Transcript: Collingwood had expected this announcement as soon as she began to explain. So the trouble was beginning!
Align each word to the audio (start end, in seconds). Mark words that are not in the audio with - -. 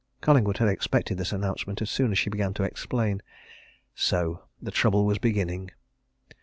Collingwood 0.19 0.57
had 0.57 0.67
expected 0.67 1.19
this 1.19 1.31
announcement 1.31 1.79
as 1.79 1.91
soon 1.91 2.11
as 2.11 2.17
she 2.17 2.31
began 2.31 2.55
to 2.55 2.63
explain. 2.63 3.21
So 3.93 4.41
the 4.59 4.71
trouble 4.71 5.05
was 5.05 5.19
beginning! 5.19 5.69